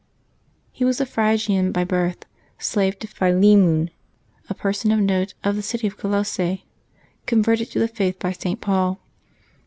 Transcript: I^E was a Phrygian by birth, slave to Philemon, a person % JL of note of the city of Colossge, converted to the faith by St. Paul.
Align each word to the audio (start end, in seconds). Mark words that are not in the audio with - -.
I^E 0.79 0.83
was 0.83 0.99
a 0.99 1.05
Phrygian 1.05 1.71
by 1.71 1.83
birth, 1.83 2.25
slave 2.57 2.97
to 2.97 3.07
Philemon, 3.07 3.91
a 4.49 4.55
person 4.55 4.89
% 4.89 4.89
JL 4.89 4.95
of 4.95 4.99
note 5.03 5.33
of 5.43 5.55
the 5.55 5.61
city 5.61 5.85
of 5.85 5.95
Colossge, 5.99 6.63
converted 7.27 7.69
to 7.69 7.77
the 7.77 7.87
faith 7.87 8.17
by 8.17 8.31
St. 8.31 8.59
Paul. 8.59 8.99